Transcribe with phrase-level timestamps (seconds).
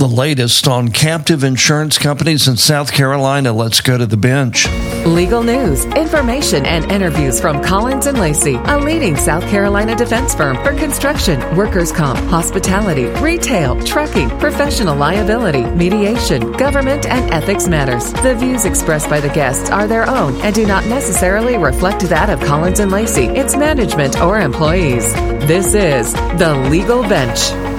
[0.00, 3.52] The latest on captive insurance companies in South Carolina.
[3.52, 4.66] Let's go to the bench.
[5.04, 10.56] Legal news, information, and interviews from Collins and Lacy, a leading South Carolina defense firm
[10.64, 18.10] for construction, workers' comp, hospitality, retail, trucking, professional liability, mediation, government, and ethics matters.
[18.22, 22.30] The views expressed by the guests are their own and do not necessarily reflect that
[22.30, 25.12] of Collins and Lacy, its management, or employees.
[25.46, 27.69] This is the Legal Bench.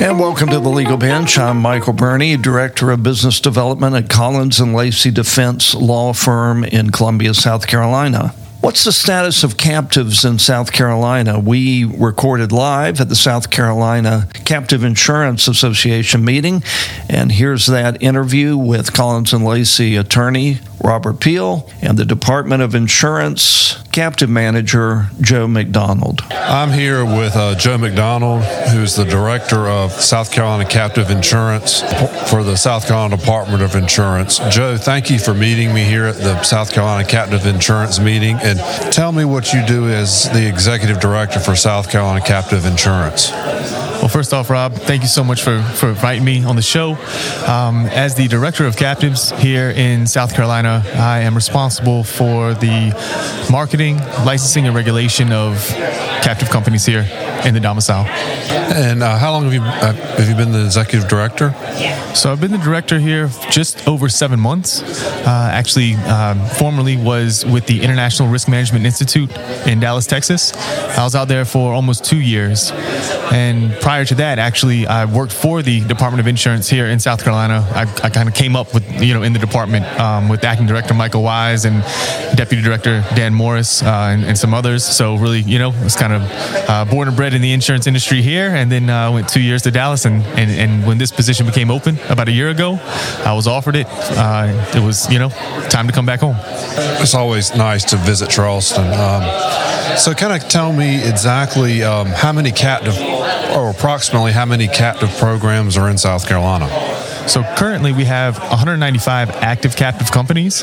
[0.00, 1.38] And welcome to the Legal Bench.
[1.38, 6.90] I'm Michael Burney, Director of Business Development at Collins and Lacy Defense Law Firm in
[6.90, 8.34] Columbia, South Carolina.
[8.60, 11.38] What's the status of captives in South Carolina?
[11.38, 16.62] We recorded live at the South Carolina Captive Insurance Association meeting,
[17.08, 22.74] and here's that interview with Collins and Lacy attorney Robert Peele and the Department of
[22.74, 26.22] Insurance captive manager Joe McDonald.
[26.30, 28.42] I'm here with uh, Joe McDonald,
[28.72, 31.80] who's the director of South Carolina Captive Insurance
[32.28, 34.38] for the South Carolina Department of Insurance.
[34.50, 38.36] Joe, thank you for meeting me here at the South Carolina Captive Insurance meeting.
[38.42, 38.58] And
[38.92, 43.30] tell me what you do as the executive director for South Carolina Captive Insurance.
[44.00, 46.92] Well, first off, Rob, thank you so much for, for inviting me on the show.
[47.46, 52.92] Um, as the director of captives here in South Carolina, I am responsible for the
[53.50, 55.56] marketing, licensing, and regulation of
[56.22, 57.06] captive companies here
[57.44, 58.04] in the domicile.
[58.06, 61.54] And uh, how long have you uh, have you been the executive director?
[62.14, 64.82] So I've been the director here just over seven months.
[65.26, 69.30] Uh, actually, um, formerly was with the International Risk Management Institute
[69.66, 70.54] in Dallas, Texas.
[70.96, 72.70] I was out there for almost two years,
[73.32, 77.22] and prior to that, actually, I worked for the Department of Insurance here in South
[77.22, 77.68] Carolina.
[77.74, 80.66] I, I kind of came up with you know in the department um, with acting
[80.66, 81.82] director Michael Wise and
[82.34, 84.84] deputy director Dan Morris uh, and, and, some others.
[84.84, 86.22] So really, you know, it's kind of
[86.66, 89.60] uh, born and bred in the insurance industry here, and then uh, went two years
[89.64, 90.06] to Dallas.
[90.06, 92.78] And, and, and when this position became open about a year ago,
[93.22, 93.86] I was offered it.
[93.90, 95.28] Uh, it was you know
[95.68, 96.36] time to come back home.
[97.02, 98.86] It's always nice to visit Charleston.
[98.86, 102.94] Um, so, kind of tell me exactly um, how many captive,
[103.56, 106.68] or approximately how many captive programs are in South Carolina.
[107.26, 110.62] So currently we have 195 active captive companies,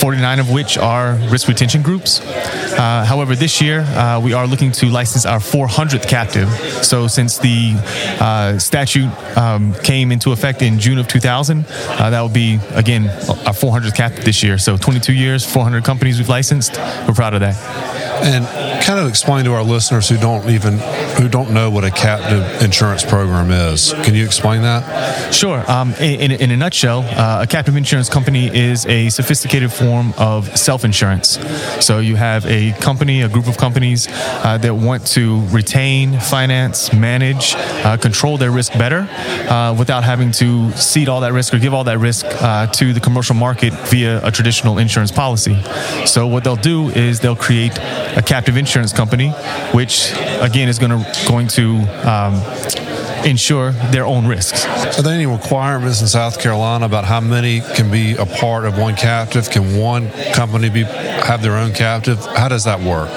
[0.00, 2.20] 49 of which are risk retention groups.
[2.20, 6.48] Uh, however, this year uh, we are looking to license our 400th captive.
[6.84, 7.74] So since the
[8.20, 13.08] uh, statute um, came into effect in June of 2000, uh, that will be again
[13.46, 14.58] our 400th captive this year.
[14.58, 16.76] So 22 years, 400 companies we've licensed.
[17.06, 18.09] We're proud of that.
[18.22, 18.46] And
[18.84, 20.78] kind of explain to our listeners who don't even
[21.20, 23.92] who don't know what a captive insurance program is.
[24.02, 25.32] Can you explain that?
[25.32, 25.62] Sure.
[25.70, 30.56] Um, in, in, a nutshell, uh, a captive insurance company is a sophisticated form of
[30.58, 31.38] self-insurance.
[31.84, 36.92] So you have a company, a group of companies uh, that want to retain, finance,
[36.92, 39.08] manage, uh, control their risk better
[39.50, 42.92] uh, without having to cede all that risk or give all that risk uh, to
[42.92, 45.60] the commercial market via a traditional insurance policy.
[46.06, 47.78] So what they'll do is they'll create
[48.16, 49.30] a captive insurance company,
[49.72, 51.76] which again is going to going to
[52.08, 52.34] um,
[53.24, 54.64] insure their own risks.
[54.98, 58.78] Are there any requirements in South Carolina about how many can be a part of
[58.78, 59.50] one captive?
[59.50, 62.18] Can one company be have their own captive?
[62.36, 63.10] How does that work?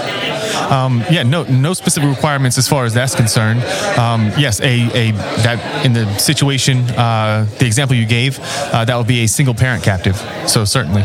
[0.71, 3.63] Um, yeah, no, no specific requirements as far as that's concerned.
[3.97, 5.11] Um, yes, a, a
[5.43, 9.53] that in the situation, uh, the example you gave, uh, that would be a single
[9.53, 10.17] parent captive.
[10.47, 11.03] So certainly.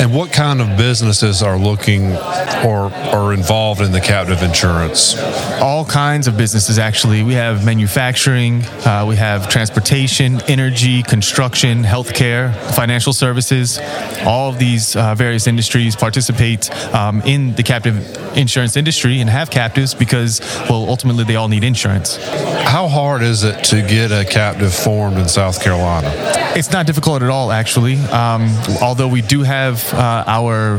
[0.00, 2.12] And what kind of businesses are looking
[2.64, 5.16] or are involved in the captive insurance?
[5.60, 7.22] All kinds of businesses, actually.
[7.22, 13.78] We have manufacturing, uh, we have transportation, energy, construction, healthcare, financial services.
[14.24, 17.96] All of these uh, various industries participate um, in the captive
[18.36, 22.16] insurance industry and have captives because, well, ultimately they all need insurance.
[22.64, 26.10] How hard is it to get a captive formed in South Carolina?
[26.56, 27.96] It's not difficult at all, actually.
[28.06, 28.48] Um,
[28.80, 30.78] although we do have uh, our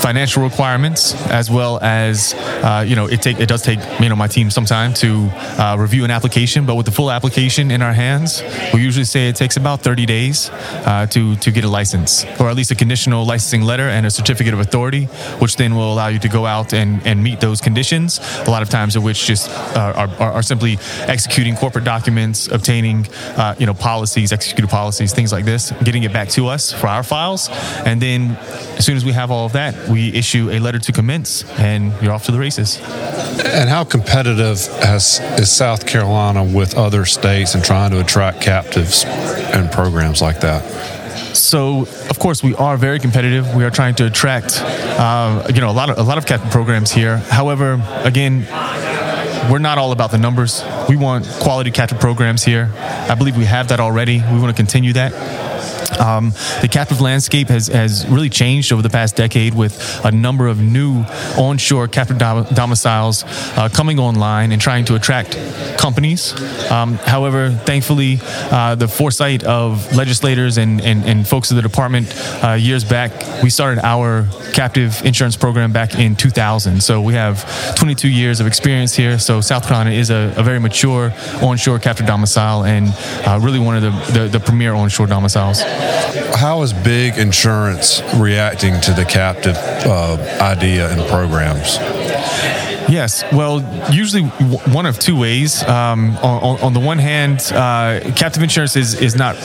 [0.00, 4.16] financial requirements as well as uh, you know it take it does take you know
[4.16, 5.28] my team some time to
[5.58, 8.42] uh, review an application but with the full application in our hands
[8.74, 12.48] we usually say it takes about 30 days uh, to to get a license or
[12.48, 15.04] at least a conditional licensing letter and a certificate of authority
[15.38, 18.20] which then will allow you to go out and, and meet those conditions.
[18.46, 23.06] A lot of times of which just uh, are, are, simply executing corporate documents obtaining
[23.36, 26.88] uh, you know policies executed policies things like this getting it back to us for
[26.88, 27.48] our files
[27.86, 30.92] and then as soon as we have all of that, we issue a letter to
[30.92, 32.78] commence, and you're off to the races.
[33.44, 39.04] And how competitive has, is South Carolina with other states and trying to attract captives
[39.06, 40.62] and programs like that?
[41.34, 43.54] So, of course, we are very competitive.
[43.54, 46.50] We are trying to attract, uh, you know, a lot of a lot of captive
[46.50, 47.16] programs here.
[47.16, 48.46] However, again,
[49.50, 50.62] we're not all about the numbers.
[50.88, 52.70] We want quality captive programs here.
[52.76, 54.18] I believe we have that already.
[54.18, 55.12] We want to continue that.
[56.00, 56.30] Um,
[56.60, 60.60] the captive landscape has, has really changed over the past decade with a number of
[60.60, 61.04] new
[61.36, 63.24] onshore captive dom- domiciles
[63.56, 65.32] uh, coming online and trying to attract
[65.78, 66.32] companies.
[66.70, 72.12] Um, however, thankfully, uh, the foresight of legislators and, and, and folks of the department
[72.44, 76.82] uh, years back, we started our captive insurance program back in 2000.
[76.82, 79.18] So we have 22 years of experience here.
[79.18, 81.12] So South Carolina is a, a very mature
[81.42, 82.88] onshore captive domicile and
[83.26, 85.62] uh, really one of the, the, the premier onshore domiciles.
[86.34, 91.78] How is big insurance reacting to the captive uh, idea and programs?
[92.92, 93.24] Yes.
[93.32, 95.62] Well, usually one of two ways.
[95.62, 99.36] Um, on, on, the one hand, uh, captive insurance is, is not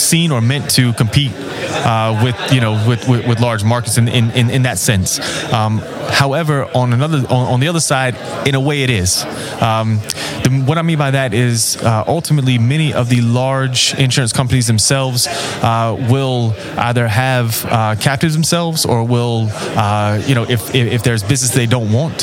[0.00, 4.08] seen or meant to compete uh, with you know with, with, with, large markets in,
[4.08, 5.20] in, in, in that sense.
[5.52, 5.78] Um,
[6.08, 8.16] however, on another on, on, the other side,
[8.48, 9.24] in a way, it is.
[9.60, 9.98] Um,
[10.42, 14.66] the, what I mean by that is uh, ultimately many of the large insurance companies
[14.66, 20.92] themselves uh, will either have uh, captives themselves or will uh, you know if, if,
[20.92, 22.20] if there's business they don't want,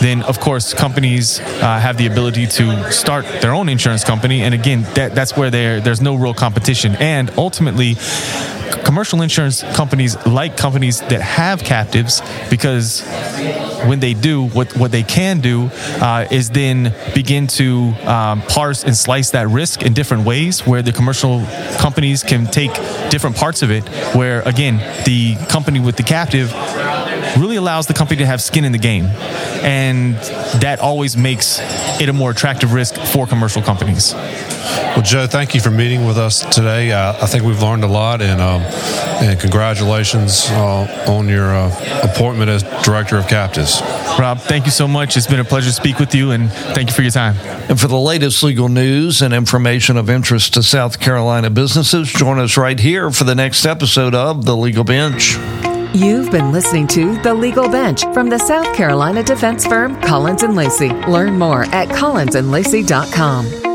[0.00, 4.54] then of course companies uh, have the ability to start their own insurance company, and
[4.54, 7.96] again that, that's where there's no real competition, and ultimately
[8.84, 13.02] commercial insurance companies like companies that have captives because
[13.84, 15.68] when they do, what, what they can do
[16.00, 20.82] uh, is then begin to um, parse and slice that risk in different ways where
[20.82, 21.44] the commercial
[21.78, 22.72] companies can take
[23.10, 23.82] different parts of it,
[24.14, 26.52] where again, the company with the captive
[27.66, 29.06] allows the company to have skin in the game.
[29.64, 30.14] And
[30.60, 31.58] that always makes
[32.00, 34.14] it a more attractive risk for commercial companies.
[34.14, 36.92] Well, Joe, thank you for meeting with us today.
[36.92, 38.62] Uh, I think we've learned a lot, and um,
[39.22, 41.70] and congratulations uh, on your uh,
[42.02, 43.80] appointment as director of captives.
[44.18, 45.16] Rob, thank you so much.
[45.16, 47.36] It's been a pleasure to speak with you, and thank you for your time.
[47.68, 52.38] And for the latest legal news and information of interest to South Carolina businesses, join
[52.38, 55.36] us right here for the next episode of the Legal Bench.
[55.96, 60.54] You've been listening to The Legal Bench from the South Carolina defense firm Collins and
[60.54, 60.90] Lacy.
[60.90, 63.65] Learn more at collinsandlacy.com.